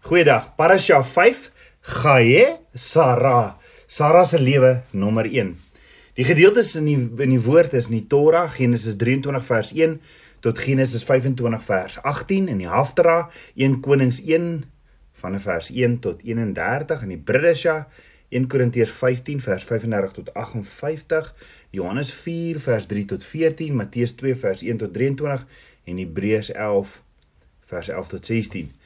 Goeiedag. 0.00 0.54
Parasha 0.54 1.02
5 1.02 1.50
Gae 1.80 2.60
Sara. 2.72 3.58
Sara 3.86 4.24
se 4.24 4.38
lewe 4.38 4.82
nommer 4.90 5.26
1. 5.26 5.56
Die 6.14 6.24
gedeeltes 6.24 6.76
in 6.78 6.86
die 6.86 7.24
in 7.24 7.32
die 7.34 7.40
woord 7.42 7.74
is 7.74 7.88
in 7.90 7.96
die 7.96 8.06
Torah 8.06 8.46
Genesis 8.48 8.94
23 8.96 9.42
vers 9.44 9.72
1 9.74 9.96
tot 10.40 10.62
Genesis 10.62 11.02
25 11.04 11.66
vers 11.66 11.98
18 12.06 12.46
in 12.46 12.62
die 12.62 12.70
Haftara 12.70 13.28
1 13.58 13.80
Konings 13.82 14.22
1 14.22 14.64
van 15.18 15.40
vers 15.42 15.72
1 15.74 15.98
tot 16.06 16.22
31 16.22 17.02
in 17.02 17.16
die 17.16 17.18
Bridesha 17.18 17.88
1 18.30 18.46
Korintiërs 18.46 18.94
15 19.02 19.42
vers 19.42 19.66
35 19.66 20.14
tot 20.22 20.34
58 20.38 21.34
Johannes 21.74 22.14
4 22.14 22.62
vers 22.70 22.86
3 22.86 23.04
tot 23.16 23.26
14 23.26 23.74
Matteus 23.74 24.14
2 24.22 24.38
vers 24.46 24.62
1 24.62 24.78
tot 24.86 24.94
23 24.94 25.46
en 25.90 26.02
Hebreërs 26.06 26.54
11 26.54 27.00
vers 27.66 27.96
11 27.98 28.14
tot 28.14 28.36
16 28.36 28.77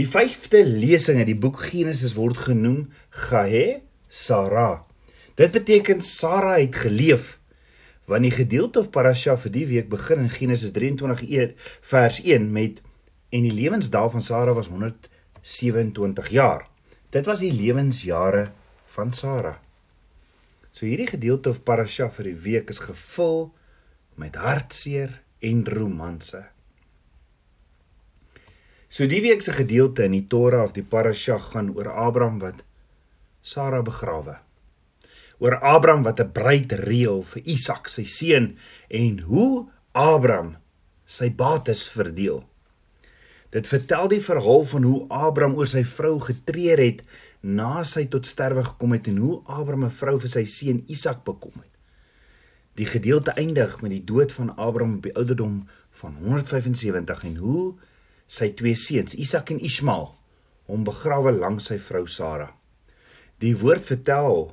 Die 0.00 0.06
vyfde 0.08 0.62
lesing 0.64 1.18
in 1.20 1.26
die 1.28 1.36
boek 1.36 1.58
Genesis 1.68 2.14
word 2.16 2.38
genoem 2.40 2.86
Gahe 3.26 3.82
Sara. 4.08 4.86
Dit 5.36 5.52
beteken 5.52 6.00
Sara 6.00 6.54
het 6.56 6.78
geleef. 6.86 7.34
Want 8.08 8.24
die 8.24 8.32
gedeelte 8.32 8.80
of 8.80 8.88
parasha 8.94 9.34
vir 9.42 9.52
die 9.52 9.66
week 9.68 9.90
begin 9.92 10.22
in 10.22 10.30
Genesis 10.32 10.72
23 10.72 11.20
e, 11.28 11.44
vers 11.90 12.22
1 12.24 12.46
met 12.54 12.78
en 13.28 13.44
die 13.44 13.52
lewensdae 13.52 14.08
van 14.14 14.24
Sara 14.24 14.54
was 14.56 14.70
127 14.72 16.30
jaar. 16.32 16.64
Dit 17.12 17.28
was 17.28 17.44
die 17.44 17.52
lewensjare 17.52 18.46
van 18.96 19.12
Sara. 19.12 19.58
So 20.72 20.88
hierdie 20.88 21.10
gedeelte 21.12 21.52
of 21.52 21.60
parasha 21.68 22.08
vir 22.08 22.30
die 22.30 22.38
week 22.46 22.72
is 22.72 22.80
gevul 22.86 23.50
met 24.16 24.40
hartseer 24.40 25.20
en 25.44 25.66
romanse. 25.68 26.46
So 28.90 29.06
die 29.06 29.20
week 29.22 29.38
se 29.46 29.52
gedeelte 29.54 30.02
in 30.02 30.16
die 30.16 30.24
Torah 30.26 30.64
of 30.66 30.72
die 30.74 30.82
Parasha 30.82 31.36
gaan 31.38 31.68
oor 31.76 31.92
Abraham 31.94 32.40
wat 32.42 32.64
Sara 33.40 33.84
begrawe. 33.86 34.40
Oor 35.38 35.60
Abraham 35.62 36.02
wat 36.02 36.18
'n 36.18 36.32
bruid 36.34 36.72
reël 36.72 37.22
vir 37.22 37.42
Isak 37.46 37.86
sy 37.88 38.02
seun 38.04 38.56
en 38.90 39.20
hoe 39.30 39.70
Abraham 39.94 40.56
sy 41.06 41.30
bates 41.30 41.86
verdeel. 41.88 42.42
Dit 43.50 43.66
vertel 43.66 44.08
die 44.08 44.20
verhaal 44.20 44.64
van 44.64 44.82
hoe 44.82 45.06
Abraham 45.08 45.54
oor 45.54 45.70
sy 45.70 45.84
vrou 45.84 46.18
getreur 46.18 46.78
het 46.78 47.04
na 47.42 47.84
sy 47.84 48.06
tot 48.06 48.26
sterwe 48.26 48.64
gekom 48.64 48.92
het 48.92 49.06
en 49.06 49.16
hoe 49.16 49.42
Abraham 49.46 49.84
'n 49.84 49.90
vrou 49.90 50.18
vir 50.18 50.28
sy 50.28 50.44
seun 50.44 50.82
Isak 50.88 51.24
bekom 51.24 51.62
het. 51.62 51.74
Die 52.74 52.86
gedeelte 52.86 53.30
eindig 53.30 53.82
met 53.82 53.90
die 53.90 54.04
dood 54.04 54.32
van 54.32 54.56
Abraham 54.56 54.96
op 54.96 55.02
die 55.02 55.14
ouderdom 55.14 55.68
van 55.90 56.14
175 56.14 57.24
en 57.24 57.36
hoe 57.36 57.74
sy 58.30 58.52
twee 58.54 58.78
seuns, 58.78 59.16
Isak 59.18 59.50
en 59.50 59.60
Ismael, 59.66 60.10
hom 60.70 60.86
begrawe 60.86 61.32
langs 61.34 61.66
sy 61.70 61.80
vrou 61.82 62.06
Sara. 62.06 62.50
Die 63.42 63.56
woord 63.58 63.86
vertel 63.88 64.50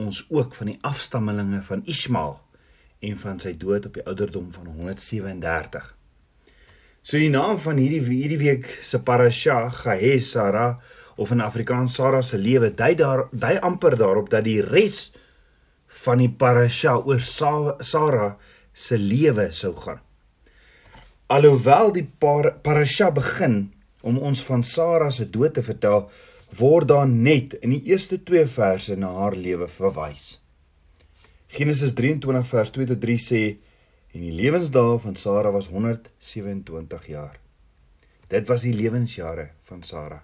ons 0.00 0.24
ook 0.32 0.56
van 0.58 0.72
die 0.72 0.80
afstammelinge 0.82 1.60
van 1.68 1.84
Ismael 1.90 2.38
en 3.04 3.18
van 3.20 3.38
sy 3.42 3.52
dood 3.60 3.86
op 3.86 3.98
die 3.98 4.06
ouderdom 4.08 4.48
van 4.56 4.72
137. 4.72 5.86
So 7.04 7.20
die 7.20 7.30
naam 7.30 7.58
van 7.60 7.78
hierdie 7.78 8.00
hierdie 8.08 8.40
week 8.40 8.66
se 8.82 8.98
parasha, 9.04 9.68
Gahe 9.70 10.16
Sara 10.24 10.78
of 11.20 11.34
in 11.34 11.44
Afrikaans 11.44 11.98
Sara 11.98 12.22
se 12.24 12.40
lewe, 12.40 12.72
dui 12.74 12.94
daar 12.98 13.26
dui 13.30 13.54
amper 13.60 13.98
daarop 14.00 14.32
dat 14.32 14.46
die 14.48 14.62
res 14.64 15.10
van 16.04 16.24
die 16.24 16.32
parasha 16.32 16.96
oor 17.04 17.20
Sara 17.22 18.32
se 18.72 18.98
lewe 18.98 19.50
sou 19.52 19.74
gaan. 19.84 20.00
Alhoewel 21.26 21.88
die 21.96 22.04
par 22.04 22.50
parasha 22.60 23.06
begin 23.08 23.70
om 24.04 24.18
ons 24.20 24.42
van 24.44 24.60
Sara 24.60 25.06
se 25.10 25.24
dood 25.24 25.54
te 25.56 25.62
vertel, 25.64 26.02
word 26.58 26.90
daar 26.90 27.08
net 27.08 27.56
in 27.64 27.72
die 27.72 27.80
eerste 27.88 28.18
2 28.28 28.42
verse 28.52 28.96
na 29.00 29.08
haar 29.22 29.32
lewe 29.32 29.64
verwys. 29.72 30.34
Genesis 31.48 31.96
23 31.96 32.44
vers 32.50 32.74
2 32.76 32.90
tot 32.92 33.00
3 33.06 33.16
sê 33.28 33.42
en 34.12 34.20
die 34.20 34.34
lewensdae 34.36 35.00
van 35.06 35.16
Sara 35.16 35.54
was 35.56 35.70
127 35.72 37.08
jaar. 37.08 37.40
Dit 38.28 38.52
was 38.52 38.68
die 38.68 38.76
lewensjare 38.76 39.54
van 39.64 39.82
Sara. 39.82 40.20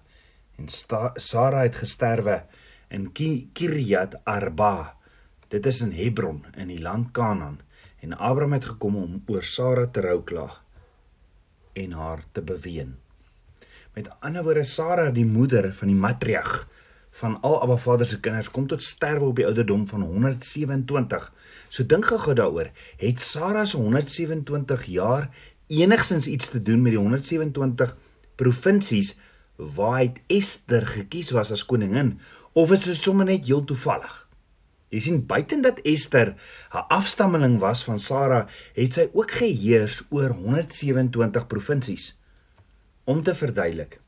En 0.61 0.69
Sta 0.69 1.15
Sara 1.17 1.65
het 1.65 1.81
gesterwe 1.81 2.43
in 2.93 3.09
Kiryat 3.09 4.19
Arba. 4.21 4.99
Dit 5.49 5.65
is 5.65 5.81
in 5.81 5.97
Hebron 5.97 6.43
in 6.53 6.69
die 6.69 6.81
land 6.81 7.09
Kanaan 7.11 7.57
en 8.05 8.13
Abraham 8.13 8.59
het 8.59 8.75
gekom 8.75 9.01
om 9.01 9.23
oor 9.25 9.43
Sara 9.43 9.89
te 9.89 10.05
rou 10.05 10.21
klaag 10.21 10.61
en 11.73 11.91
haar 11.91 12.23
te 12.31 12.41
beween. 12.41 12.95
Met 13.93 14.09
ander 14.19 14.43
woorde 14.43 14.63
Sara, 14.63 15.09
die 15.11 15.25
moeder 15.25 15.73
van 15.73 15.87
die 15.87 15.97
matriarg 15.97 16.67
van 17.11 17.37
al 17.41 17.61
Abba 17.61 17.75
Vader 17.77 18.05
se 18.07 18.19
kinders, 18.19 18.51
kom 18.51 18.67
tot 18.67 18.83
sterwe 18.83 19.25
op 19.25 19.35
die 19.35 19.45
ouderdom 19.45 19.87
van 19.87 20.01
127. 20.01 21.27
So 21.69 21.85
dink 21.85 22.07
gou 22.07 22.35
daaroor, 22.35 22.71
het 22.97 23.19
Sara 23.19 23.65
se 23.65 23.77
127 23.77 24.85
jaar 24.85 25.27
enigsins 25.67 26.27
iets 26.27 26.49
te 26.49 26.61
doen 26.61 26.81
met 26.81 26.95
die 26.95 26.99
127 26.99 27.95
provinsies 28.35 29.15
waar 29.55 29.99
hy 29.99 30.07
Ester 30.27 30.87
gekies 30.87 31.31
was 31.35 31.51
as 31.51 31.65
koningin 31.65 32.17
of 32.53 32.71
is 32.71 32.87
dit 32.87 32.97
sommer 32.99 33.27
net 33.27 33.45
heel 33.47 33.63
toevallig? 33.63 34.27
Jy 34.91 34.99
sien 34.99 35.19
buiten 35.25 35.61
dat 35.63 35.79
Ester 35.87 36.35
'n 36.35 36.85
afstammeling 36.91 37.59
was 37.59 37.83
van 37.83 37.99
Sara, 37.99 38.47
het 38.75 38.93
sy 38.93 39.09
ook 39.13 39.31
geheers 39.31 40.03
oor 40.09 40.29
127 40.29 41.47
provinsies. 41.47 42.17
Om 43.03 43.23
te 43.23 43.35
verduidelik. 43.35 43.99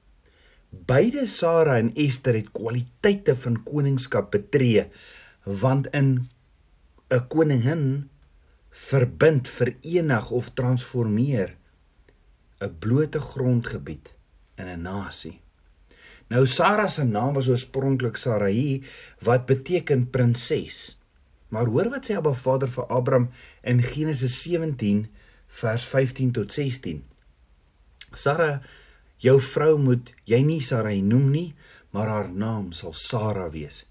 Beide 0.69 1.25
Sara 1.27 1.77
en 1.77 1.93
Ester 1.95 2.33
het 2.33 2.51
kwaliteite 2.51 3.35
van 3.35 3.63
koningskap 3.63 4.31
betree, 4.31 4.89
want 5.43 5.87
in 5.87 6.29
'n 7.09 7.27
koningin 7.27 8.09
verbind, 8.69 9.47
verenig 9.47 10.31
of 10.31 10.49
transformeer 10.49 11.55
'n 12.59 12.75
blote 12.79 13.19
grondgebied 13.19 14.13
in 14.55 14.67
'n 14.67 14.81
nasie. 14.81 15.42
Nou 16.33 16.47
Sara 16.49 16.87
se 16.89 17.03
naam 17.05 17.35
was 17.37 17.47
oorspronklik 17.51 18.15
Sarai 18.17 18.81
wat 19.21 19.45
beteken 19.45 20.07
prinses. 20.09 20.95
Maar 21.53 21.69
hoor 21.69 21.91
wat 21.93 22.09
sê 22.09 22.15
Abba 22.17 22.33
Vader 22.33 22.71
vir 22.73 22.87
Abraham 22.89 23.27
in 23.61 23.83
Genesis 23.85 24.39
17 24.41 25.03
vers 25.59 25.85
15 25.91 26.31
tot 26.33 26.55
16. 26.55 27.03
Sara, 28.17 28.63
jou 29.21 29.35
vrou 29.53 29.75
moet 29.77 30.09
jy 30.25 30.41
nie 30.47 30.61
Sarai 30.65 31.03
noem 31.05 31.29
nie, 31.35 31.49
maar 31.93 32.09
haar 32.09 32.31
naam 32.33 32.71
sal 32.73 32.97
Sara 32.97 33.51
wees 33.53 33.83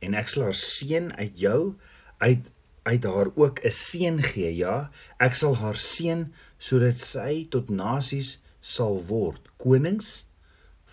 en 0.00 0.16
ek 0.16 0.32
sal 0.32 0.46
haar 0.46 0.56
seun 0.56 1.12
uit 1.20 1.36
jou 1.36 1.60
uit 2.24 2.48
uit 2.88 3.04
haar 3.04 3.28
ook 3.36 3.60
'n 3.60 3.76
seun 3.76 4.22
gee, 4.24 4.56
ja, 4.56 4.88
ek 5.20 5.36
sal 5.36 5.60
haar 5.60 5.76
seun 5.76 6.32
sodat 6.56 6.96
sy 6.96 7.44
tot 7.52 7.68
nasies 7.68 8.38
sal 8.60 8.96
word, 9.04 9.52
konings 9.60 10.24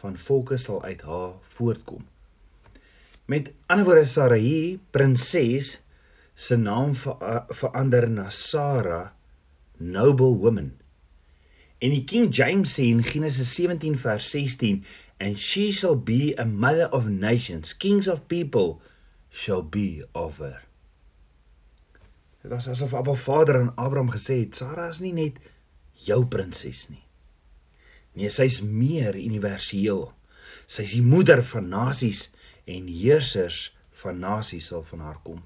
van 0.07 0.17
volke 0.17 0.57
sal 0.57 0.83
uit 0.83 1.01
haar 1.03 1.35
voortkom. 1.41 2.05
Met 3.27 3.51
ander 3.67 3.85
woorde 3.85 4.05
Sarai, 4.07 4.79
prinses, 4.95 5.79
se 6.33 6.55
naam 6.55 6.93
ver, 6.95 7.43
verander 7.49 8.07
na 8.09 8.29
Sara, 8.31 9.01
noble 9.77 10.37
woman. 10.39 10.69
En 11.83 11.91
die 11.91 12.05
King 12.07 12.29
James 12.33 12.77
sê 12.77 12.87
in 12.87 13.03
Genesis 13.03 13.51
17 13.57 13.97
vers 13.99 14.29
16, 14.31 14.79
and 15.19 15.37
she 15.37 15.71
shall 15.71 15.97
be 15.97 16.33
a 16.37 16.45
mother 16.45 16.87
of 16.95 17.09
nations, 17.09 17.73
kings 17.73 18.07
of 18.07 18.23
people 18.31 18.79
shall 19.29 19.61
be 19.61 20.05
of 20.15 20.39
her. 20.39 20.61
Dit 22.41 22.53
was 22.53 22.69
asof 22.71 22.95
Abba 22.95 23.17
Vader 23.17 23.59
aan 23.59 23.73
Abraham 23.75 24.13
gesê 24.13 24.39
het, 24.45 24.55
Sara 24.55 24.87
is 24.93 25.01
nie 25.03 25.13
net 25.13 25.41
jou 26.07 26.23
prinses 26.31 26.85
nie. 26.87 27.03
Nee, 28.17 28.31
sy's 28.33 28.63
meer 28.65 29.13
universeel. 29.13 30.07
Sy's 30.65 30.95
die 30.97 31.05
moeder 31.05 31.43
van 31.45 31.67
nasies 31.69 32.27
en 32.65 32.87
heersers 32.89 33.67
van 34.01 34.17
nasies 34.23 34.71
sal 34.71 34.81
van 34.89 35.03
haar 35.05 35.19
kom. 35.25 35.43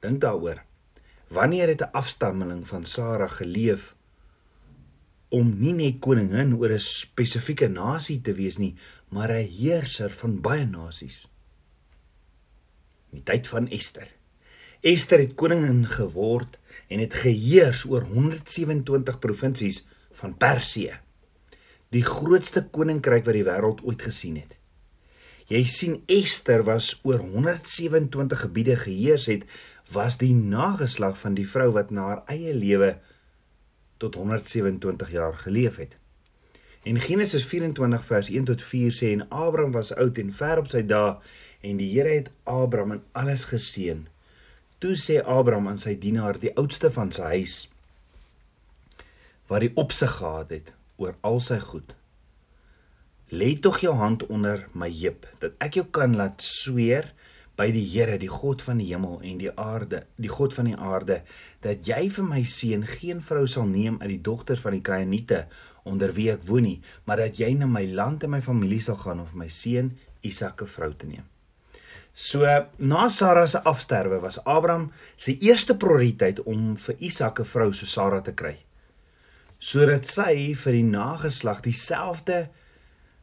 Dink 0.00 0.22
daaroor. 0.24 0.62
Wanneer 1.28 1.68
het 1.68 1.82
'n 1.84 1.92
afstammeling 1.92 2.64
van 2.66 2.84
Sara 2.84 3.28
geleef 3.28 3.94
om 5.28 5.58
nie 5.60 5.72
net 5.72 5.98
koningin 6.00 6.56
oor 6.56 6.72
'n 6.72 6.80
spesifieke 6.80 7.68
nasie 7.68 8.20
te 8.20 8.32
wees 8.32 8.56
nie, 8.56 8.74
maar 9.08 9.30
'n 9.30 9.52
heerser 9.60 10.10
van 10.10 10.40
baie 10.40 10.64
nasies? 10.64 11.28
In 13.12 13.20
die 13.20 13.22
tyd 13.22 13.46
van 13.48 13.68
Ester. 13.68 14.08
Ester 14.80 15.18
het 15.18 15.34
koningin 15.34 15.86
geword 15.86 16.58
en 16.88 16.98
het 16.98 17.14
geheers 17.14 17.84
oor 17.84 18.02
127 18.02 19.18
provinsies 19.18 19.84
van 20.12 20.36
Persië 20.36 21.00
die 21.94 22.04
grootste 22.04 22.66
koninkryk 22.68 23.24
wat 23.24 23.36
die 23.36 23.46
wêreld 23.46 23.84
ooit 23.86 24.02
gesien 24.04 24.36
het. 24.40 24.56
Jy 25.48 25.62
sien 25.64 25.94
Ester 26.12 26.66
was 26.66 26.90
oor 27.08 27.22
127 27.24 28.42
gebiede 28.44 28.76
geheers 28.76 29.28
het, 29.30 29.46
was 29.92 30.18
die 30.20 30.34
nageslag 30.36 31.16
van 31.16 31.38
die 31.38 31.46
vrou 31.48 31.70
wat 31.72 31.94
na 31.94 32.04
haar 32.10 32.20
eie 32.28 32.52
lewe 32.52 32.98
tot 33.96 34.18
127 34.20 35.14
jaar 35.16 35.34
geleef 35.40 35.80
het. 35.80 35.96
En 36.84 37.00
Genesis 37.00 37.46
24 37.48 38.04
vers 38.04 38.28
1 38.28 38.44
tot 38.52 38.62
4 38.62 38.92
sê 38.92 39.12
en 39.16 39.24
Abraham 39.28 39.72
was 39.72 39.94
oud 39.96 40.20
en 40.20 40.32
ver 40.32 40.60
op 40.60 40.68
sy 40.68 40.84
dae 40.84 41.16
en 41.64 41.80
die 41.80 41.88
Here 41.96 42.12
het 42.12 42.28
Abraham 42.44 42.98
in 42.98 43.02
alles 43.16 43.48
geseën. 43.48 44.04
Toe 44.78 44.94
sê 44.94 45.22
Abraham 45.24 45.72
aan 45.72 45.80
sy 45.80 45.96
dienaar, 45.98 46.38
die 46.38 46.52
oudste 46.54 46.92
van 46.94 47.10
sy 47.12 47.32
huis, 47.34 47.54
wat 49.48 49.64
die 49.64 49.72
opsig 49.80 50.12
gehad 50.20 50.52
het 50.54 50.76
oor 50.98 51.16
al 51.26 51.40
sy 51.40 51.58
goed. 51.62 51.94
Lê 53.30 53.54
tog 53.60 53.80
jou 53.82 53.94
hand 53.96 54.26
onder 54.28 54.66
my 54.72 54.88
heup 54.90 55.26
dat 55.40 55.56
ek 55.64 55.80
jou 55.80 55.86
kan 55.92 56.16
laat 56.16 56.42
sweer 56.44 57.10
by 57.58 57.72
die 57.74 57.84
Here, 57.90 58.18
die 58.22 58.30
God 58.30 58.62
van 58.62 58.78
die 58.78 58.86
hemel 58.92 59.18
en 59.26 59.40
die 59.40 59.50
aarde, 59.50 60.04
die 60.16 60.30
God 60.30 60.54
van 60.54 60.68
die 60.70 60.76
aarde, 60.78 61.22
dat 61.64 61.88
jy 61.88 62.04
vir 62.14 62.26
my 62.26 62.44
seun 62.46 62.84
geen 62.86 63.22
vrou 63.24 63.48
sal 63.50 63.66
neem 63.66 63.98
uit 63.98 64.12
die 64.12 64.22
dogters 64.28 64.62
van 64.62 64.76
die 64.76 64.84
Kainiete 64.86 65.46
onder 65.88 66.12
wie 66.14 66.28
ek 66.30 66.44
woon 66.46 66.68
nie, 66.68 66.76
maar 67.08 67.24
dat 67.24 67.40
jy 67.40 67.50
na 67.58 67.66
my 67.66 67.82
land 67.90 68.22
en 68.24 68.36
my 68.36 68.40
familie 68.44 68.80
sal 68.84 69.00
gaan 69.00 69.24
om 69.24 69.28
vir 69.32 69.42
my 69.42 69.50
seun 69.50 69.90
Isak 70.22 70.62
'n 70.62 70.70
vrou 70.70 70.92
te 70.94 71.06
neem. 71.06 71.26
So 72.14 72.42
na 72.78 73.08
Sara 73.08 73.46
se 73.46 73.58
afsterwe 73.58 74.20
was 74.20 74.38
Abraham 74.44 74.92
se 75.16 75.36
eerste 75.38 75.76
prioriteit 75.76 76.40
om 76.40 76.76
vir 76.76 76.96
Isak 76.98 77.40
'n 77.40 77.44
vrou 77.44 77.72
so 77.72 77.86
Sara 77.86 78.20
te 78.20 78.32
kry. 78.32 78.56
Sodat 79.58 80.06
sy 80.06 80.54
vir 80.54 80.72
die 80.72 80.86
nageslag 80.86 81.60
dieselfde 81.60 82.48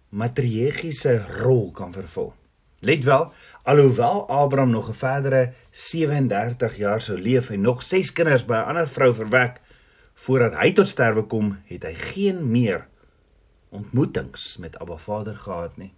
matriargiese 0.10 1.18
rol 1.42 1.72
kan 1.72 1.94
vervul. 1.96 2.34
Let 2.86 3.04
wel, 3.04 3.32
alhoewel 3.64 4.28
Abraham 4.30 4.70
nog 4.70 4.90
'n 4.90 4.94
verdere 4.94 5.54
37 5.72 6.78
jaar 6.78 7.02
sou 7.02 7.18
leef 7.18 7.50
en 7.50 7.62
nog 7.62 7.84
6 7.84 8.14
kinders 8.14 8.46
by 8.46 8.54
'n 8.54 8.68
ander 8.68 8.88
vrou 8.88 9.14
verwek 9.14 9.62
voordat 10.14 10.54
hy 10.54 10.72
tot 10.72 10.88
sterwe 10.88 11.24
kom, 11.24 11.58
het 11.66 11.84
hy 11.84 11.94
geen 11.94 12.52
meer 12.52 12.88
ontmoetings 13.70 14.58
met 14.58 14.80
Abba 14.80 14.98
Vader 14.98 15.36
gehad 15.36 15.78
nie. 15.78 15.94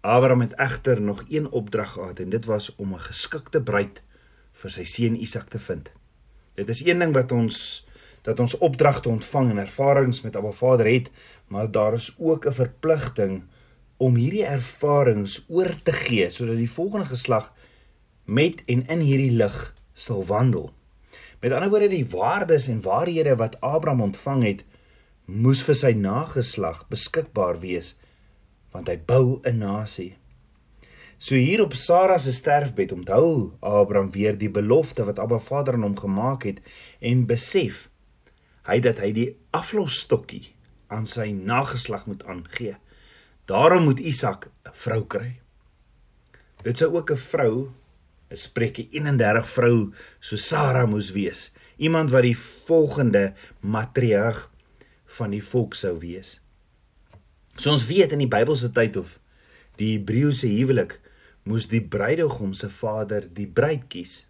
Abraham 0.00 0.40
het 0.40 0.54
egter 0.54 1.00
nog 1.00 1.24
een 1.28 1.50
opdrag 1.50 1.92
gehad 1.92 2.18
en 2.18 2.30
dit 2.30 2.44
was 2.44 2.74
om 2.76 2.94
'n 2.94 3.00
geskikte 3.00 3.62
bruid 3.62 4.02
vir 4.52 4.70
sy 4.70 4.84
seun 4.84 5.20
Isak 5.20 5.48
te 5.48 5.58
vind. 5.58 5.92
Dit 6.54 6.68
is 6.68 6.84
een 6.84 6.98
ding 6.98 7.14
wat 7.14 7.32
ons 7.32 7.86
dat 8.22 8.40
ons 8.40 8.58
opdragte 8.58 9.08
ontvang 9.08 9.50
en 9.50 9.58
ervarings 9.58 10.20
met 10.20 10.36
Abba 10.36 10.50
Vader 10.50 10.86
het, 10.86 11.10
maar 11.46 11.70
daar 11.70 11.94
is 11.94 12.14
ook 12.18 12.46
'n 12.46 12.52
verpligting 12.52 13.42
om 13.96 14.14
hierdie 14.14 14.44
ervarings 14.44 15.44
oor 15.48 15.74
te 15.82 15.92
gee 15.92 16.30
sodat 16.30 16.56
die 16.56 16.70
volgende 16.70 17.06
geslag 17.06 17.52
met 18.24 18.62
en 18.66 18.86
in 18.86 19.00
hierdie 19.00 19.30
lig 19.30 19.74
sal 19.92 20.24
wandel. 20.26 20.72
Met 21.40 21.52
ander 21.52 21.70
woorde 21.70 21.88
die 21.88 22.06
waardes 22.06 22.68
en 22.68 22.82
waarhede 22.82 23.36
wat 23.36 23.60
Abraham 23.60 24.00
ontvang 24.00 24.42
het, 24.42 24.64
moes 25.24 25.62
vir 25.62 25.74
sy 25.74 25.92
nageslag 25.92 26.86
beskikbaar 26.88 27.60
wees 27.62 27.96
want 28.72 28.88
hy 28.88 28.96
bou 29.06 29.40
'n 29.44 29.58
nasie. 29.58 30.16
So 31.18 31.34
hier 31.34 31.62
op 31.62 31.74
Sara 31.74 32.18
se 32.18 32.32
sterfbed 32.32 32.92
onthou 32.92 33.52
Abraham 33.60 34.10
weer 34.10 34.38
die 34.38 34.50
belofte 34.50 35.04
wat 35.04 35.18
Abba 35.18 35.38
Vader 35.38 35.74
aan 35.74 35.82
hom 35.82 35.98
gemaak 35.98 36.42
het 36.42 36.60
en 37.00 37.26
besef 37.26 37.91
hy 38.68 38.78
dat 38.80 39.00
hy 39.02 39.12
die 39.12 39.28
aflosstokkie 39.50 40.52
aan 40.92 41.06
sy 41.08 41.30
nageslag 41.32 42.06
moet 42.06 42.24
aangee. 42.28 42.76
Daarom 43.50 43.88
moet 43.88 44.00
Isak 44.00 44.50
'n 44.66 44.72
vrou 44.72 45.02
kry. 45.06 45.40
Dit 46.62 46.78
sou 46.78 46.94
ook 46.96 47.10
'n 47.10 47.16
vrou, 47.16 47.72
'n 48.30 48.36
Spreuke 48.36 48.86
31 48.90 49.48
vrou 49.48 49.92
so 50.20 50.36
Sara 50.36 50.86
moes 50.86 51.10
wees, 51.10 51.52
iemand 51.76 52.10
wat 52.10 52.22
die 52.22 52.36
volgende 52.38 53.34
matriarg 53.60 54.50
van 55.06 55.30
die 55.30 55.42
volk 55.42 55.74
sou 55.74 55.98
wees. 55.98 56.40
So 57.56 57.70
ons 57.70 57.86
weet 57.86 58.12
in 58.12 58.18
die 58.18 58.30
Bybelse 58.30 58.70
tyd 58.72 58.96
of 58.96 59.18
die 59.76 59.98
Hebreëse 59.98 60.46
huwelik 60.46 61.00
moes 61.42 61.66
die 61.68 61.82
bruidegom 61.82 62.54
se 62.54 62.70
vader 62.70 63.26
die 63.34 63.46
bruid 63.46 63.88
kies. 63.88 64.26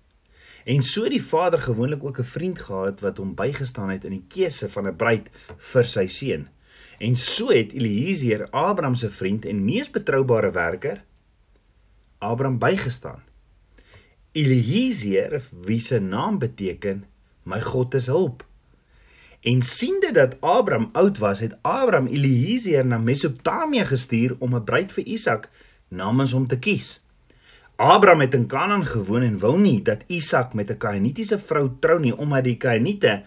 En 0.65 0.83
so 0.83 1.09
die 1.09 1.23
vader 1.23 1.61
gewoonlik 1.61 2.05
ook 2.05 2.19
'n 2.19 2.25
vriend 2.25 2.59
gehad 2.59 3.01
wat 3.01 3.17
hom 3.17 3.35
bygestaan 3.35 3.91
het 3.91 4.05
in 4.05 4.11
die 4.11 4.25
keuse 4.29 4.69
van 4.69 4.87
'n 4.87 4.97
bruid 4.97 5.31
vir 5.57 5.85
sy 5.85 6.07
seun. 6.07 6.49
En 6.99 7.17
so 7.17 7.49
het 7.49 7.73
Eliezer, 7.73 8.51
Abraham 8.51 8.95
se 8.95 9.11
vriend 9.11 9.45
en 9.45 9.65
mees 9.65 9.91
betroubare 9.91 10.51
werker, 10.51 11.05
Abraham 12.19 12.59
bygestaan. 12.59 13.23
Eliezer, 14.33 15.43
wie 15.51 15.81
se 15.81 15.99
naam 15.99 16.39
beteken 16.39 17.05
my 17.43 17.61
God 17.61 17.95
is 17.95 18.07
hulp. 18.07 18.47
En 19.41 19.63
siende 19.63 20.13
dat 20.13 20.41
Abraham 20.41 20.89
oud 20.93 21.19
was, 21.19 21.41
het 21.41 21.57
Abraham 21.63 22.07
Eliezer 22.07 22.87
na 22.87 22.99
Mesopotamië 22.99 23.85
gestuur 23.85 24.37
om 24.39 24.55
'n 24.55 24.65
bruid 24.65 24.93
vir 24.93 25.05
Isak 25.05 25.51
namens 25.89 26.33
hom 26.33 26.47
te 26.47 26.59
kies. 26.59 27.03
Abraham 27.83 28.21
het 28.21 28.35
in 28.35 28.47
Kanaan 28.47 28.87
gewoon 28.87 29.23
en 29.23 29.39
wou 29.39 29.57
nie 29.59 29.83
dat 29.83 30.05
Isak 30.07 30.55
met 30.55 30.71
'n 30.71 30.77
Kainitiese 30.77 31.39
vrou 31.39 31.71
trou 31.81 32.01
nie 32.01 32.17
omdat 32.17 32.45
die 32.45 32.57
Kainiete 32.57 33.25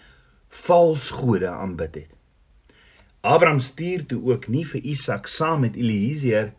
vals 0.47 1.09
gode 1.09 1.47
aanbid 1.47 1.95
het. 1.95 2.09
Abraham 3.21 3.59
stuur 3.59 4.05
toe 4.05 4.31
ook 4.31 4.47
nie 4.47 4.67
vir 4.67 4.81
Isak 4.81 5.27
saam 5.27 5.59
met 5.59 5.75
Eliezer 5.75 6.53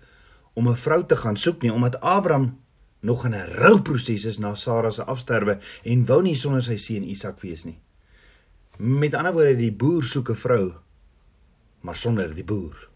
om 0.53 0.69
'n 0.69 0.77
vrou 0.77 1.07
te 1.07 1.17
gaan 1.17 1.37
soek 1.37 1.63
nie 1.63 1.73
omdat 1.73 2.01
Abraham 2.01 2.59
nog 3.01 3.25
in 3.25 3.35
'n 3.35 3.49
rouproses 3.53 4.25
is 4.25 4.39
na 4.39 4.55
Sara 4.55 4.91
se 4.91 5.05
afsterwe 5.05 5.59
en 5.83 6.05
wou 6.05 6.23
nie 6.23 6.37
sonder 6.37 6.63
sy 6.63 6.77
seun 6.77 7.09
Isak 7.09 7.41
wees 7.41 7.65
nie. 7.65 7.79
Met 8.77 9.15
ander 9.15 9.33
woorde, 9.33 9.57
die 9.57 9.73
boer 9.73 10.05
soek 10.05 10.29
'n 10.31 10.35
vrou 10.35 10.73
maar 11.81 11.97
sonder 11.97 12.35
die 12.35 12.45
boer. 12.45 12.89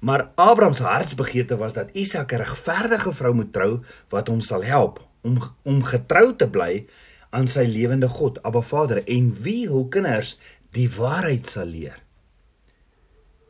Maar 0.00 0.32
Abraham 0.34 0.72
se 0.74 0.82
hartsbegeerte 0.82 1.56
was 1.56 1.72
dat 1.72 1.90
Isak 1.92 2.32
'n 2.32 2.36
regverdige 2.36 3.12
vrou 3.12 3.34
moet 3.34 3.52
trou 3.52 3.84
wat 4.08 4.28
hom 4.28 4.40
sal 4.40 4.62
help 4.62 5.08
om 5.20 5.38
om 5.62 5.82
getrou 5.82 6.36
te 6.36 6.50
bly 6.50 6.86
aan 7.30 7.48
sy 7.48 7.64
lewende 7.66 8.08
God, 8.08 8.42
Abba 8.42 8.60
Vader 8.60 9.04
en 9.06 9.42
wie 9.42 9.68
hul 9.68 9.88
kinders 9.88 10.38
die 10.74 10.88
waarheid 10.90 11.46
sal 11.46 11.66
leer. 11.66 12.02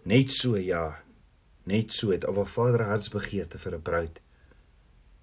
Net 0.03 0.33
so 0.33 0.57
ja. 0.57 1.03
Net 1.65 1.93
so 1.93 2.11
het 2.11 2.25
Abba 2.25 2.45
Vader 2.45 2.85
hartsbegeerte 2.85 3.59
vir 3.59 3.75
'n 3.75 3.83
bruid 3.83 4.21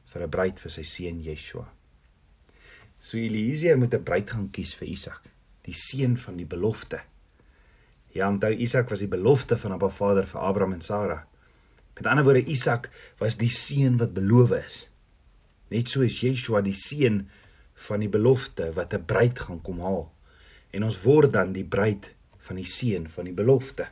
vir 0.05 0.23
'n 0.23 0.29
bruid 0.29 0.59
vir 0.59 0.71
sy 0.71 0.83
seun 0.83 1.21
Yeshua. 1.21 1.67
So 2.99 3.17
Eliezer 3.17 3.77
moet 3.77 3.93
'n 3.93 4.03
bruid 4.03 4.29
gaan 4.29 4.49
kies 4.49 4.73
vir 4.75 4.87
Isak, 4.87 5.21
die 5.63 5.73
seun 5.73 6.17
van 6.17 6.37
die 6.37 6.45
belofte. 6.45 7.01
Ja, 8.17 8.31
onthou 8.33 8.49
Isak 8.49 8.89
was 8.89 9.03
die 9.03 9.11
belofte 9.11 9.59
van 9.61 9.75
Abba 9.75 9.91
Vader 9.93 10.25
vir 10.25 10.41
Abraham 10.41 10.71
en 10.73 10.81
Sara. 10.81 11.19
Met 11.93 12.07
ander 12.09 12.25
woorde 12.25 12.47
Isak 12.49 12.89
was 13.21 13.37
die 13.37 13.51
seun 13.53 13.99
wat 14.01 14.15
beloof 14.15 14.55
is. 14.57 14.77
Net 15.69 15.91
so 15.91 16.01
is 16.01 16.17
Yeshua 16.23 16.63
die 16.65 16.73
seun 16.73 17.27
van 17.87 18.01
die 18.01 18.09
belofte 18.09 18.71
wat 18.73 18.95
'n 18.97 19.05
bruid 19.05 19.37
gaan 19.39 19.61
kom 19.61 19.83
haal. 19.85 20.09
En 20.73 20.83
ons 20.83 21.01
word 21.03 21.33
dan 21.33 21.53
die 21.53 21.65
bruid 21.65 22.09
van 22.37 22.55
die 22.55 22.65
seun 22.65 23.05
van 23.09 23.29
die 23.29 23.37
belofte. 23.37 23.87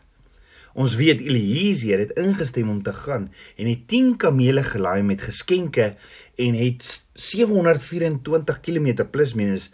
Ons 0.74 0.96
weet 0.96 1.22
Eliezer 1.22 2.00
het 2.00 2.18
ingestem 2.18 2.70
om 2.70 2.82
te 2.84 2.94
gaan 2.94 3.32
en 3.56 3.68
het 3.68 3.88
10 3.88 4.18
kamele 4.18 4.64
gelaai 4.64 5.04
met 5.04 5.22
geskenke 5.22 5.96
en 6.36 6.54
het 6.54 7.08
724 7.14 8.60
km 8.60 9.06
plus 9.12 9.34
minus 9.34 9.72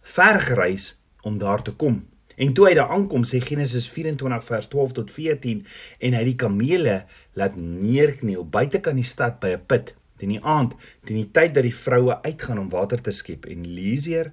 ver 0.00 0.40
gereis 0.40 0.98
om 1.22 1.38
daar 1.38 1.62
te 1.62 1.72
kom. 1.72 2.11
En 2.36 2.52
toe 2.52 2.68
hy 2.68 2.74
daar 2.78 2.92
aankom, 2.94 3.24
sê 3.24 3.40
Genesis 3.44 3.88
24 3.92 4.44
vers 4.44 4.68
12 4.72 4.92
tot 4.92 5.10
14 5.10 5.66
en 5.98 6.16
hy 6.18 6.24
die 6.24 6.38
kamele 6.38 7.02
laat 7.38 7.56
neerkniel 7.56 8.44
buitekant 8.44 8.96
die 8.96 9.08
stad 9.08 9.40
by 9.40 9.56
'n 9.56 9.66
put 9.66 9.94
teen 10.16 10.36
die 10.36 10.44
aand, 10.44 10.74
teen 11.04 11.18
die 11.18 11.30
tyd 11.30 11.54
dat 11.54 11.66
die 11.66 11.74
vroue 11.74 12.22
uitgaan 12.22 12.58
om 12.58 12.70
water 12.70 13.00
te 13.02 13.10
skep 13.10 13.44
en 13.50 13.64
Eliezer 13.64 14.32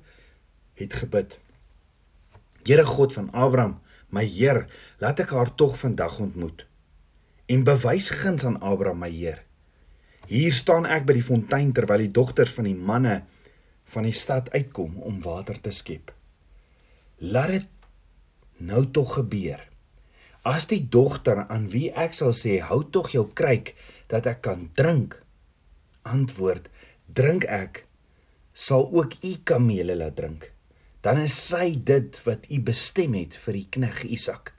het 0.77 0.93
gebid. 0.93 1.39
Here 2.63 2.85
God 2.85 3.13
van 3.13 3.31
Abraham, 3.33 3.79
My 4.09 4.25
Heer, 4.25 4.65
laat 5.01 5.19
ek 5.21 5.33
haar 5.37 5.51
tog 5.55 5.77
vandag 5.77 6.19
ontmoet. 6.19 6.65
En 7.49 7.65
bewys 7.65 8.09
guns 8.09 8.45
aan 8.45 8.59
Abraham, 8.61 9.03
my 9.03 9.09
Heer. 9.09 9.43
Hier 10.29 10.53
staan 10.53 10.85
ek 10.85 11.05
by 11.09 11.15
die 11.17 11.25
fontein 11.25 11.73
terwyl 11.73 12.03
die 12.03 12.13
dogters 12.13 12.53
van 12.53 12.69
die 12.69 12.77
manne 12.77 13.23
van 13.89 14.05
die 14.05 14.13
stad 14.13 14.51
uitkom 14.53 14.99
om 15.01 15.21
water 15.23 15.57
te 15.61 15.73
skep. 15.73 16.13
Laat 17.17 17.55
dit 17.55 17.69
nou 18.59 18.85
tog 18.91 19.15
gebeur. 19.19 19.63
As 20.47 20.67
die 20.71 20.81
dogter 20.89 21.45
aan 21.47 21.67
wie 21.73 21.89
ek 21.91 22.15
sal 22.17 22.33
sê, 22.37 22.59
hou 22.63 22.83
tog 22.91 23.11
jou 23.13 23.25
kruik 23.33 23.75
dat 24.11 24.29
ek 24.29 24.41
kan 24.47 24.69
drink, 24.75 25.19
antwoord, 26.07 26.69
drink 27.05 27.45
ek, 27.45 27.83
sal 28.53 28.87
ook 28.91 29.19
u 29.23 29.35
kamele 29.43 29.95
laat 29.99 30.15
drink 30.17 30.49
dan 31.05 31.19
is 31.23 31.35
sy 31.47 31.73
dit 31.85 32.17
wat 32.25 32.47
u 32.51 32.59
bestem 32.63 33.15
het 33.15 33.35
vir 33.45 33.59
die 33.61 33.67
knegg 33.77 34.03
Isak. 34.11 34.53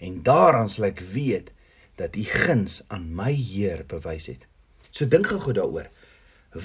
En 0.00 0.22
daaraan 0.24 0.70
sal 0.72 0.88
ek 0.90 1.02
weet 1.12 1.52
dat 2.00 2.16
u 2.16 2.24
guns 2.24 2.80
aan 2.94 3.08
my 3.16 3.32
Heer 3.34 3.84
bewys 3.90 4.30
het. 4.30 4.46
So 4.90 5.08
dink 5.10 5.28
gou 5.28 5.52
daaroor. 5.52 5.90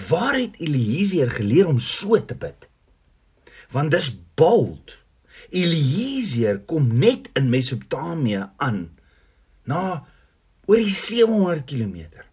Waar 0.09 0.37
het 0.39 0.59
Eliezer 0.63 1.31
geleer 1.33 1.67
om 1.67 1.81
so 1.83 2.15
te 2.23 2.37
bid? 2.39 2.69
Want 3.73 3.91
dis 3.91 4.11
bold. 4.39 4.95
Eliezer 5.49 6.59
kom 6.59 6.87
net 6.97 7.29
in 7.33 7.49
Mesopotamië 7.49 8.49
aan 8.57 8.89
na 9.63 10.03
oor 10.65 10.79
die 10.79 10.89
700 10.89 11.65
km. 11.67 12.23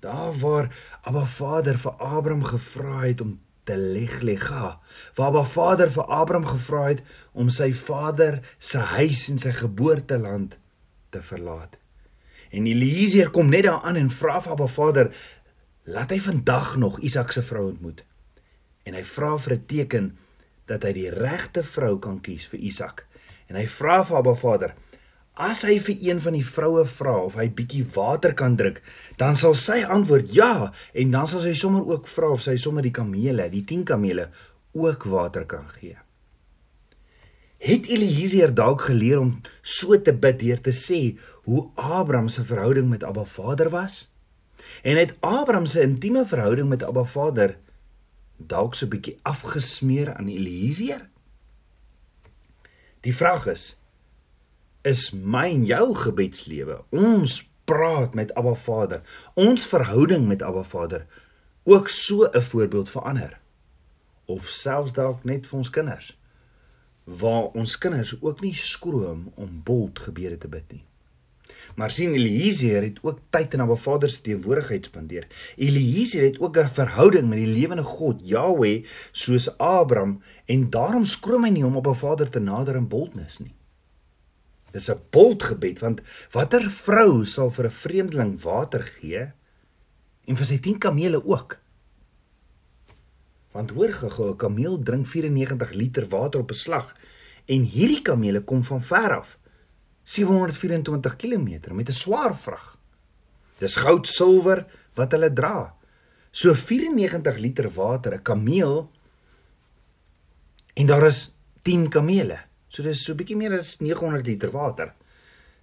Daar 0.00 0.32
waar 0.38 0.70
Abba 1.02 1.24
Vader 1.26 1.78
vir 1.78 1.92
Abraham 1.92 2.44
gevra 2.44 3.00
het 3.00 3.20
om 3.20 3.38
te 3.64 3.76
leg 3.76 4.20
lega, 4.20 4.78
waar 5.14 5.26
Abba 5.26 5.44
Vader 5.44 5.90
vir 5.92 6.04
Abraham 6.04 6.46
gevra 6.46 6.84
het 6.88 7.02
om 7.32 7.50
sy 7.52 7.72
vader 7.76 8.40
se 8.58 8.78
huis 8.94 9.26
en 9.32 9.40
sy 9.42 9.52
geboorteland 9.56 10.56
te 11.12 11.22
verlaat. 11.22 11.76
En 12.50 12.66
Eliezer 12.66 13.30
kom 13.30 13.50
net 13.52 13.66
daar 13.66 13.82
aan 13.84 13.98
en 14.00 14.10
vra 14.10 14.38
vir 14.40 14.54
Abba 14.54 14.68
Vader, 14.72 15.10
laat 15.88 16.12
hy 16.12 16.20
vandag 16.20 16.76
nog 16.76 17.00
Isak 17.04 17.32
se 17.32 17.42
vrou 17.42 17.66
ontmoet. 17.68 18.04
En 18.88 18.96
hy 18.96 19.04
vra 19.04 19.36
vir 19.36 19.54
'n 19.56 19.64
teken 19.66 20.16
dat 20.68 20.84
hy 20.86 20.92
die 20.96 21.10
regte 21.12 21.64
vrou 21.64 21.96
kan 22.02 22.20
kies 22.24 22.46
vir 22.50 22.60
Isak. 22.70 23.06
En 23.48 23.56
hy 23.56 23.66
vra 23.70 24.02
vir 24.04 24.20
Abba 24.20 24.34
Vader, 24.36 24.74
as 25.38 25.62
hy 25.62 25.78
vir 25.82 26.00
een 26.02 26.20
van 26.20 26.34
die 26.34 26.44
vroue 26.44 26.82
vra 26.90 27.14
of 27.22 27.38
hy 27.38 27.46
bietjie 27.54 27.84
water 27.94 28.34
kan 28.38 28.56
drink, 28.58 28.82
dan 29.20 29.38
sal 29.38 29.54
sy 29.54 29.80
antwoord 29.86 30.34
ja 30.34 30.72
en 30.92 31.14
dan 31.14 31.30
sal 31.30 31.44
sy 31.44 31.54
sommer 31.56 31.86
ook 31.86 32.10
vra 32.10 32.32
of 32.34 32.42
sy 32.44 32.56
sommer 32.58 32.84
die 32.84 32.94
kamele, 32.94 33.46
die 33.52 33.62
10 33.64 33.86
kamele 33.88 34.28
ook 34.74 35.06
water 35.08 35.46
kan 35.48 35.66
gee. 35.78 35.96
Het 37.58 37.88
Eliezer 37.90 38.52
dalk 38.54 38.84
geleer 38.86 39.18
om 39.18 39.32
so 39.62 39.96
te 39.98 40.14
bid 40.14 40.38
deur 40.42 40.60
te 40.62 40.74
sê 40.74 41.00
hoe 41.48 41.64
Abraham 41.74 42.28
se 42.30 42.44
verhouding 42.46 42.90
met 42.90 43.06
Abba 43.06 43.24
Vader 43.26 43.70
was? 43.70 44.04
En 44.82 44.98
het 44.98 45.14
Abraham 45.20 45.66
se 45.66 45.82
intieme 45.82 46.26
verhouding 46.26 46.68
met 46.68 46.82
Abba 46.82 47.04
Vader 47.04 47.56
dalk 48.38 48.74
so 48.74 48.86
'n 48.86 48.90
bietjie 48.90 49.18
afgesmeer 49.22 50.14
aan 50.14 50.28
Eliezer? 50.28 51.08
Die 53.00 53.14
vraag 53.14 53.46
is: 53.46 53.78
is 54.82 55.10
my 55.10 55.48
en 55.50 55.64
jou 55.64 55.94
gebedslewe, 55.94 56.84
ons 56.90 57.42
praat 57.68 58.14
met 58.14 58.34
Abba 58.34 58.54
Vader, 58.54 59.02
ons 59.34 59.66
verhouding 59.66 60.26
met 60.26 60.42
Abba 60.42 60.62
Vader 60.62 61.06
ook 61.68 61.88
so 61.88 62.24
'n 62.32 62.42
voorbeeld 62.42 62.90
vir 62.90 63.02
ander? 63.02 63.40
Of 64.24 64.48
selfs 64.48 64.92
dalk 64.92 65.24
net 65.24 65.46
vir 65.46 65.58
ons 65.58 65.70
kinders? 65.70 66.18
Waar 67.04 67.44
ons 67.44 67.78
kinders 67.78 68.22
ook 68.22 68.40
nie 68.40 68.54
skroom 68.54 69.32
om 69.34 69.60
bold 69.64 69.98
gebede 69.98 70.38
te 70.38 70.48
bid 70.48 70.72
nie. 70.72 70.84
Maar 71.76 71.90
sien 71.90 72.14
Eliezer 72.14 72.82
het 72.82 72.98
ook 73.02 73.20
tyd 73.30 73.54
in 73.54 73.60
Abba 73.60 73.74
Vader 73.74 74.10
se 74.10 74.20
teenwoordigheid 74.20 74.84
spandeer. 74.84 75.26
Eliezer 75.56 76.22
het 76.22 76.40
ook 76.40 76.56
'n 76.56 76.68
verhouding 76.68 77.28
met 77.28 77.38
die 77.38 77.54
lewende 77.58 77.82
God, 77.82 78.20
Jahweh, 78.22 78.84
soos 79.12 79.58
Abraham 79.58 80.22
en 80.46 80.70
daarom 80.70 81.04
skroom 81.04 81.44
hy 81.44 81.50
nie 81.50 81.66
om 81.66 81.76
Abba 81.76 81.92
Vader 81.92 82.30
te 82.30 82.40
nader 82.40 82.76
in 82.76 82.88
boldness 82.88 83.38
nie. 83.38 83.54
Dis 84.72 84.90
'n 84.90 85.00
bold 85.10 85.42
gebed 85.42 85.78
want 85.78 86.02
watter 86.30 86.70
vrou 86.70 87.24
sal 87.24 87.50
vir 87.50 87.64
'n 87.66 87.70
vreemdeling 87.70 88.40
water 88.42 88.82
gee 88.82 89.32
en 90.26 90.36
vir 90.36 90.44
sy 90.44 90.58
10 90.58 90.78
kamele 90.78 91.24
ook? 91.24 91.58
Want 93.52 93.70
hoor 93.70 93.92
gou, 93.92 94.30
'n 94.30 94.36
kameel 94.36 94.82
drink 94.82 95.06
94 95.06 95.72
liter 95.72 96.08
water 96.08 96.40
op 96.40 96.50
'n 96.50 96.54
slag 96.54 96.94
en 97.46 97.62
hierdie 97.62 98.02
kamele 98.02 98.40
kom 98.40 98.64
van 98.64 98.82
ver 98.82 99.16
af. 99.16 99.37
724 100.08 101.16
km 101.20 101.74
met 101.76 101.88
'n 101.88 101.92
swaar 101.92 102.36
vrag. 102.36 102.78
Dis 103.58 103.76
goud, 103.76 104.06
silwer 104.06 104.66
wat 104.94 105.12
hulle 105.12 105.32
dra. 105.32 105.74
So 106.30 106.54
94 106.54 107.38
liter 107.38 107.68
water, 107.70 108.14
'n 108.14 108.22
kameel 108.22 108.90
en 110.74 110.86
daar 110.86 111.06
is 111.06 111.34
10 111.62 111.88
kamele. 111.88 112.38
So 112.68 112.82
dis 112.82 113.04
so 113.04 113.14
bietjie 113.14 113.36
meer 113.36 113.58
as 113.58 113.78
900 113.80 114.26
liter 114.26 114.50
water. 114.50 114.94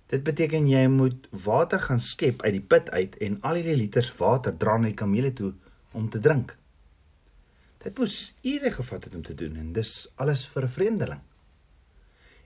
Dit 0.08 0.24
beteken 0.24 0.68
jy 0.70 0.88
moet 0.88 1.28
water 1.30 1.80
gaan 1.80 2.00
skep 2.00 2.42
uit 2.42 2.54
die 2.54 2.62
put 2.62 2.90
uit 2.90 3.18
en 3.18 3.42
al 3.42 3.56
hierdie 3.56 3.78
liters 3.78 4.12
water 4.18 4.58
dra 4.58 4.78
na 4.78 4.88
die 4.88 4.94
kamele 4.94 5.34
toe 5.34 5.54
om 5.92 6.10
te 6.10 6.20
drink. 6.20 6.58
Dit 7.84 7.98
moes 7.98 8.36
ure 8.42 8.72
gevat 8.72 9.04
het 9.04 9.16
om 9.16 9.24
te 9.24 9.34
doen 9.34 9.56
en 9.56 9.74
dis 9.74 10.08
alles 10.16 10.46
vir 10.46 10.64
'n 10.64 10.70
vreemdeling. 10.70 11.22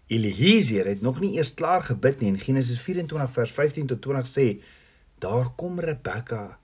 Eliezer 0.09 0.87
het 0.89 1.01
nog 1.05 1.19
nie 1.21 1.35
eers 1.37 1.53
klaar 1.53 1.83
gebid 1.85 2.21
nie 2.21 2.31
en 2.31 2.39
Genesis 2.41 2.81
24 2.81 3.31
vers 3.31 3.51
15 3.53 3.91
tot 3.91 4.01
20 4.01 4.29
sê 4.29 4.47
daar 5.21 5.51
kom 5.55 5.77
Rebekka 5.79 6.57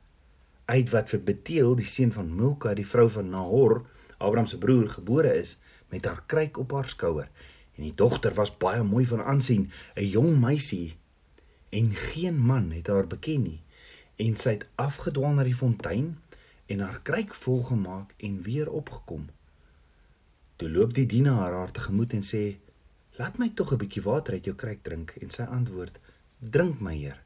uit 0.66 0.90
wat 0.90 1.12
vir 1.14 1.22
Beteel 1.28 1.76
die 1.78 1.86
seun 1.86 2.14
van 2.16 2.32
Milka 2.34 2.74
die 2.74 2.88
vrou 2.90 3.06
van 3.10 3.30
Nahor 3.30 3.84
Abraham 4.18 4.48
se 4.50 4.58
broer 4.58 4.90
gebore 4.90 5.36
is 5.38 5.60
met 5.94 6.06
haar 6.10 6.24
kruik 6.26 6.58
op 6.58 6.72
haar 6.72 6.90
skouer. 6.90 7.30
En 7.76 7.84
die 7.84 7.94
dogter 7.94 8.34
was 8.34 8.58
baie 8.58 8.84
mooi 8.84 9.06
van 9.06 9.22
aansien 9.22 9.70
'n 9.96 10.10
jong 10.10 10.40
meisie 10.40 10.98
en 11.70 11.94
geen 11.96 12.40
man 12.40 12.72
het 12.72 12.88
haar 12.88 13.08
beken 13.08 13.42
nie. 13.44 13.62
En 14.16 14.36
sy 14.36 14.50
het 14.50 14.68
afgedwaal 14.76 15.34
na 15.34 15.44
die 15.44 15.56
fontein 15.56 16.18
en 16.66 16.80
haar 16.80 17.00
kruik 17.02 17.34
vol 17.34 17.64
gemaak 17.64 18.14
en 18.18 18.42
weer 18.42 18.72
opgekom. 18.72 19.30
Toe 20.56 20.70
loop 20.70 20.94
die 20.94 21.06
dienaar 21.06 21.52
haar 21.52 21.72
tegemoet 21.72 22.14
en 22.14 22.24
sê 22.24 22.58
Laat 23.16 23.38
my 23.40 23.48
tog 23.56 23.72
'n 23.72 23.80
bietjie 23.80 24.04
water 24.04 24.34
uit 24.34 24.46
jou 24.46 24.56
kruik 24.56 24.82
drink 24.84 25.14
en 25.24 25.30
sy 25.32 25.44
antwoord: 25.58 26.00
Drink 26.40 26.82
my 26.84 26.96
heer. 26.96 27.22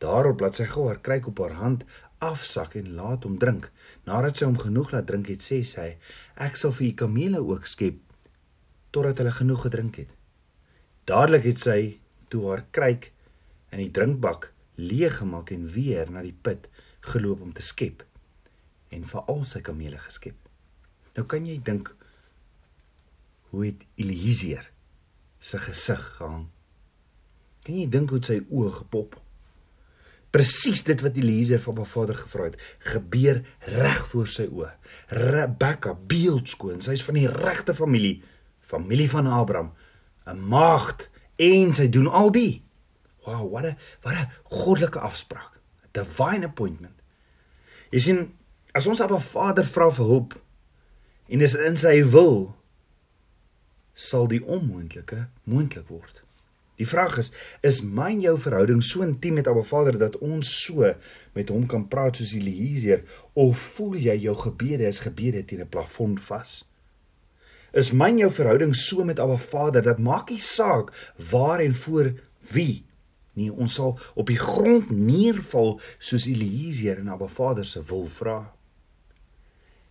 Daarop 0.00 0.40
laat 0.40 0.56
sy 0.56 0.64
gou 0.64 0.86
haar 0.86 1.00
kruik 1.00 1.26
op 1.28 1.38
haar 1.38 1.58
hand 1.58 1.84
afsak 2.18 2.74
en 2.80 2.94
laat 2.94 3.26
hom 3.28 3.36
drink. 3.38 3.68
Nadat 4.08 4.38
sy 4.38 4.48
hom 4.48 4.56
genoeg 4.56 4.92
laat 4.92 5.06
drink 5.06 5.28
het, 5.28 5.44
sê 5.44 5.60
sy: 5.68 5.98
Ek 6.36 6.56
sal 6.56 6.72
vir 6.72 6.86
u 6.86 6.92
kamele 7.04 7.44
ook 7.44 7.66
skep 7.66 8.00
totdat 8.90 9.18
hulle 9.20 9.36
genoeg 9.36 9.62
gedrink 9.68 10.00
het. 10.00 10.16
Dadelik 11.04 11.44
het 11.44 11.60
sy 11.60 11.78
toe 12.28 12.48
haar 12.48 12.64
kruik 12.70 13.12
in 13.70 13.84
die 13.84 13.92
drinkbak 13.92 14.52
leeg 14.76 15.20
gemaak 15.20 15.52
en 15.52 15.68
weer 15.76 16.10
na 16.10 16.22
die 16.22 16.36
put 16.42 16.68
geloop 17.12 17.40
om 17.40 17.52
te 17.52 17.62
skep 17.62 18.04
en 18.88 19.04
vir 19.04 19.28
al 19.28 19.44
sy 19.44 19.60
kamele 19.60 19.98
geskep. 19.98 20.36
Nou 21.16 21.26
kan 21.26 21.44
jy 21.46 21.60
dink 21.60 21.96
hoe 23.50 23.66
het 23.66 23.84
Eliezer 23.96 24.71
se 25.42 25.58
gesig 25.58 26.02
gehang. 26.16 26.46
Kan 27.66 27.78
jy 27.78 27.88
dink 27.90 28.14
hoe 28.14 28.22
sy 28.22 28.38
oë 28.46 28.72
gepop? 28.80 29.18
Presies 30.32 30.80
dit 30.86 31.02
wat 31.04 31.18
Eliezer 31.20 31.60
van 31.60 31.82
haar 31.82 31.90
vader 31.90 32.16
gevra 32.16 32.46
het, 32.48 32.60
gebeur 32.92 33.42
reg 33.74 33.98
voor 34.12 34.30
sy 34.30 34.46
oë. 34.48 34.70
Rebekka, 35.18 35.92
beeldskoon, 36.08 36.80
sy's 36.80 37.02
van 37.04 37.18
die 37.18 37.28
regte 37.28 37.74
familie, 37.76 38.22
familie 38.64 39.10
van 39.12 39.28
Abraham, 39.28 39.72
'n 40.26 40.38
maagd 40.38 41.10
en 41.36 41.74
sy 41.74 41.88
doen 41.88 42.08
al 42.08 42.30
die. 42.30 42.62
Wow, 43.26 43.50
wat 43.52 43.64
'n 43.64 43.76
wat 44.02 44.14
'n 44.14 44.30
goddelike 44.44 44.98
afspraak. 44.98 45.60
Divine 45.92 46.46
appointment. 46.46 46.96
Jy 47.90 47.98
sien, 47.98 48.32
as 48.72 48.86
ons 48.86 49.00
op 49.00 49.10
'n 49.10 49.20
Vader 49.20 49.64
vra 49.64 49.90
vir 49.90 50.06
hulp 50.06 50.40
en 51.28 51.40
is 51.40 51.54
in 51.54 51.76
sy 51.76 52.04
wil, 52.04 52.56
sal 53.94 54.28
die 54.28 54.42
onmoontlike 54.44 55.26
moontlik 55.44 55.88
word. 55.88 56.22
Die 56.80 56.88
vraag 56.88 57.18
is, 57.20 57.30
is 57.60 57.82
my 57.84 58.08
en 58.14 58.22
jou 58.24 58.34
verhouding 58.40 58.80
so 58.82 59.04
intiem 59.04 59.36
met 59.38 59.48
Abba 59.50 59.62
Vader 59.68 59.98
dat 60.00 60.16
ons 60.24 60.48
so 60.64 60.88
met 61.36 61.50
hom 61.52 61.66
kan 61.70 61.84
praat 61.88 62.18
soos 62.18 62.32
Eliezer 62.34 63.04
of 63.38 63.60
voel 63.76 63.98
jy 64.00 64.16
jou 64.24 64.34
gebede 64.40 64.88
is 64.88 65.02
gebede 65.04 65.44
teen 65.44 65.62
'n 65.62 65.68
plafon 65.68 66.16
vas? 66.18 66.64
Is 67.72 67.92
my 67.92 68.08
en 68.08 68.18
jou 68.24 68.30
verhouding 68.30 68.74
so 68.76 69.04
met 69.04 69.18
Abba 69.18 69.36
Vader 69.36 69.82
dat 69.82 69.98
maak 69.98 70.30
nie 70.30 70.40
saak 70.40 70.92
waar 71.30 71.60
en 71.60 71.74
voor 71.74 72.12
wie 72.52 72.84
nie 73.32 73.52
ons 73.52 73.74
sal 73.74 73.98
op 74.14 74.26
die 74.26 74.40
grond 74.40 74.90
neerval 74.90 75.80
soos 75.98 76.26
Eliezer 76.26 76.98
en 76.98 77.08
Abba 77.08 77.28
Vader 77.28 77.64
se 77.64 77.82
wil 77.82 78.06
vra. 78.06 78.52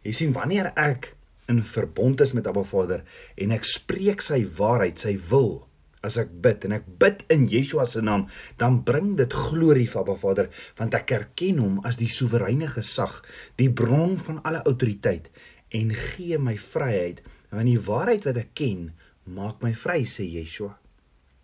Jy 0.01 0.11
sien 0.11 0.33
wanneer 0.33 0.73
ek 0.75 1.15
in 1.51 1.61
verbond 1.67 2.21
is 2.23 2.33
met 2.37 2.47
Abba 2.49 2.63
Vader 2.67 3.03
en 3.35 3.53
ek 3.55 3.67
spreek 3.67 4.23
sy 4.25 4.41
waarheid, 4.57 4.99
sy 5.01 5.17
wil 5.31 5.67
as 6.01 6.17
ek 6.17 6.31
bid 6.43 6.65
en 6.65 6.73
ek 6.79 6.87
bid 7.01 7.21
in 7.33 7.45
Yeshua 7.51 7.85
se 7.85 8.01
naam, 8.01 8.25
dan 8.57 8.79
bring 8.85 9.13
dit 9.19 9.33
glorie 9.33 9.87
vir 9.89 10.01
Abba 10.01 10.17
Vader 10.17 10.49
want 10.79 10.97
ek 10.97 11.13
erken 11.17 11.61
hom 11.61 11.79
as 11.87 11.99
die 12.01 12.09
soewereine 12.09 12.71
gesag, 12.71 13.19
die 13.61 13.69
bron 13.69 14.17
van 14.25 14.41
alle 14.47 14.63
autoriteit 14.65 15.29
en 15.77 15.93
gee 15.95 16.39
my 16.41 16.57
vryheid 16.57 17.21
want 17.51 17.69
die 17.69 17.79
waarheid 17.79 18.25
wat 18.27 18.41
ek 18.41 18.55
ken 18.57 18.89
maak 19.31 19.61
my 19.61 19.75
vry 19.77 20.01
sê 20.09 20.25
Yeshua. 20.25 20.73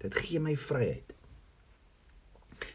Dit 0.02 0.16
gee 0.18 0.42
my 0.42 0.56
vryheid. 0.58 1.14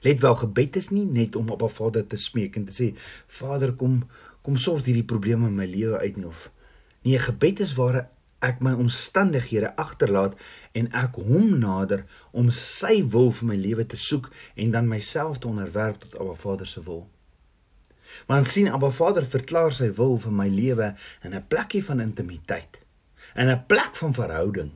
Let 0.07 0.23
wel 0.23 0.37
gebed 0.39 0.79
is 0.79 0.91
nie 0.95 1.05
net 1.07 1.37
om 1.37 1.51
op 1.51 1.63
'n 1.63 1.69
Vader 1.69 2.07
te 2.07 2.17
smeek 2.17 2.57
en 2.57 2.65
te 2.65 2.73
sê 2.73 2.95
Vader 3.27 3.73
kom 3.73 4.05
kom 4.43 4.57
sorg 4.57 4.87
hierdie 4.87 5.07
probleme 5.07 5.47
in 5.47 5.57
my 5.57 5.67
lewe 5.67 5.99
uit 5.99 6.17
nie 6.17 6.27
of 6.27 6.51
Nee, 7.03 7.19
gebed 7.19 7.61
is 7.61 7.75
waar 7.75 8.09
ek 8.43 8.59
my 8.63 8.73
omstandighede 8.75 9.71
agterlaat 9.79 10.35
en 10.79 10.89
ek 10.99 11.19
hom 11.23 11.57
nader 11.63 12.05
om 12.35 12.51
sy 12.55 13.01
wil 13.15 13.31
vir 13.39 13.49
my 13.53 13.59
lewe 13.59 13.87
te 13.87 13.99
soek 13.99 14.29
en 14.59 14.75
dan 14.75 14.91
myself 14.91 15.39
te 15.39 15.51
onderwerp 15.51 16.03
tot 16.03 16.19
Abba 16.19 16.35
Vader 16.39 16.67
se 16.67 16.83
wil. 16.83 17.05
Want 18.27 18.51
sien 18.51 18.71
Abba 18.71 18.91
Vader 18.91 19.27
verklaar 19.27 19.75
sy 19.75 19.93
wil 19.99 20.19
vir 20.25 20.35
my 20.43 20.49
lewe 20.51 20.93
in 21.23 21.35
'n 21.35 21.47
plekkie 21.49 21.85
van 21.85 22.01
intimiteit, 22.01 22.81
in 23.35 23.49
'n 23.49 23.67
plek 23.67 23.95
van 24.03 24.15
verhouding, 24.15 24.71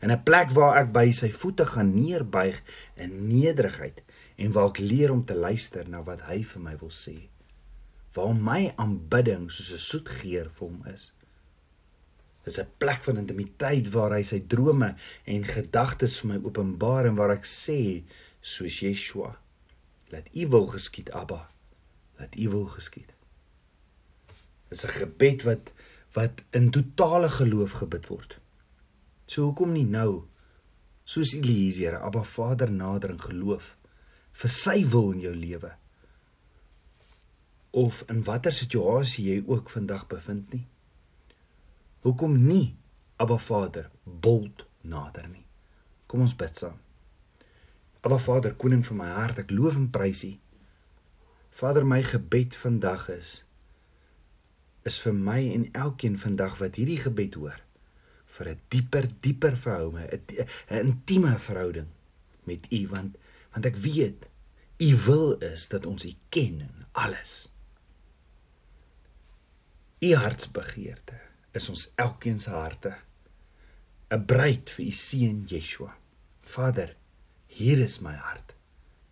in 0.00 0.10
'n 0.10 0.22
plek 0.22 0.50
waar 0.50 0.78
ek 0.82 0.92
by 0.92 1.10
sy 1.12 1.30
voete 1.30 1.66
gaan 1.66 1.94
neerbuig 1.94 2.62
in 2.96 3.28
nederigheid 3.28 4.02
en 4.36 4.52
waar 4.52 4.68
ek 4.68 4.78
leer 4.78 5.12
om 5.12 5.24
te 5.24 5.34
luister 5.34 5.88
na 5.88 6.02
wat 6.02 6.20
hy 6.30 6.42
vir 6.42 6.62
my 6.62 6.76
wil 6.78 6.90
sê. 6.90 7.28
Waar 8.14 8.34
my 8.34 8.72
aanbidding 8.76 9.50
soos 9.50 9.72
'n 9.72 9.78
soet 9.78 10.08
geur 10.08 10.50
vir 10.50 10.68
hom 10.68 10.82
is. 10.94 11.13
Dis 12.44 12.60
'n 12.60 12.68
plek 12.78 13.02
van 13.04 13.16
intimiteit 13.16 13.90
waar 13.90 14.12
hy 14.12 14.22
sy 14.22 14.40
drome 14.46 14.94
en 15.24 15.44
gedagtes 15.44 16.18
vir 16.20 16.28
my 16.28 16.38
openbaar 16.44 17.06
en 17.06 17.16
waar 17.16 17.32
ek 17.36 17.44
sê 17.44 18.04
soos 18.40 18.80
Yeshua, 18.80 19.38
laat 20.12 20.28
U 20.34 20.48
wil 20.48 20.66
geskied, 20.66 21.10
Abba. 21.10 21.48
Laat 22.18 22.36
U 22.36 22.48
wil 22.48 22.66
geskied. 22.76 23.14
Dis 24.68 24.84
'n 24.84 24.96
gebed 25.00 25.42
wat 25.42 25.72
wat 26.14 26.42
in 26.50 26.70
totale 26.70 27.30
geloof 27.30 27.72
gebid 27.80 28.06
word. 28.06 28.38
So 29.26 29.42
hoekom 29.42 29.72
nie 29.72 29.86
nou 29.86 30.24
soos 31.04 31.34
Eliezer, 31.34 31.98
Abba 31.98 32.22
Vader 32.22 32.70
nader 32.70 33.10
in 33.10 33.20
geloof 33.20 33.76
vir 34.32 34.50
sy 34.50 34.84
wil 34.86 35.10
in 35.12 35.20
jou 35.20 35.34
lewe? 35.34 35.72
Of 37.70 38.04
in 38.08 38.22
watter 38.22 38.52
situasie 38.52 39.24
jy 39.24 39.42
ook 39.46 39.70
vandag 39.70 40.06
bevind 40.06 40.52
nie? 40.52 40.66
Hoekom 42.04 42.36
nie 42.36 42.76
Abba 43.16 43.38
Vader 43.40 43.90
bold 44.04 44.66
nader 44.84 45.24
nie? 45.30 45.46
Kom 46.04 46.20
ons 46.20 46.34
bid 46.36 46.58
saam. 46.60 46.76
Abba 48.04 48.18
Vader, 48.20 48.52
koning 48.60 48.82
van 48.84 48.98
my 49.00 49.08
hart, 49.08 49.40
ek 49.40 49.54
loof 49.54 49.78
en 49.80 49.86
prys 49.88 50.20
U. 50.28 50.34
Vader, 51.56 51.86
my 51.88 52.02
gebed 52.04 52.58
vandag 52.60 53.08
is 53.16 53.32
is 54.84 54.98
vir 55.00 55.14
my 55.16 55.38
en 55.48 55.62
elkeen 55.80 56.18
vandag 56.20 56.58
wat 56.60 56.76
hierdie 56.76 57.00
gebed 57.00 57.38
hoor 57.40 57.56
vir 58.36 58.50
'n 58.52 58.60
dieper, 58.68 59.08
dieper 59.24 59.56
verhouding, 59.56 60.04
'n 60.68 60.92
intieme 60.92 61.38
verhouding 61.38 61.88
met 62.44 62.68
U 62.68 62.86
want 62.92 63.16
want 63.56 63.64
ek 63.64 63.80
weet 63.80 64.28
U 64.76 64.90
wil 65.06 65.38
is 65.40 65.68
dat 65.72 65.86
ons 65.86 66.04
U 66.04 66.12
ken 66.28 66.60
in 66.68 66.84
alles. 66.92 67.48
U 70.04 70.12
hartsbegeerte 70.14 71.23
is 71.54 71.68
ons 71.70 71.88
elkeen 72.04 72.38
se 72.42 72.50
harte 72.50 72.94
'n 74.10 74.24
bruid 74.30 74.70
vir 74.76 74.86
u 74.86 74.92
seun 74.92 75.44
Yeshua. 75.50 75.92
Vader, 76.42 76.96
hier 77.46 77.78
is 77.78 78.00
my 78.00 78.14
hart. 78.14 78.54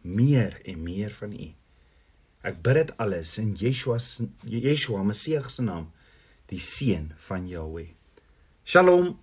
Meer 0.03 0.61
en 0.65 0.83
meer 0.83 1.11
van 1.11 1.33
u. 1.33 1.49
Ek 2.43 2.63
bid 2.63 2.75
dit 2.75 2.97
alles 2.99 3.39
in 3.39 3.55
Yeshua 3.55 3.99
se 3.99 4.29
Yeshua 4.43 5.03
Messie 5.03 5.41
se 5.49 5.63
naam, 5.63 5.91
die 6.47 6.61
seun 6.61 7.13
van 7.29 7.49
Jahweh. 7.49 7.89
Shalom. 8.65 9.19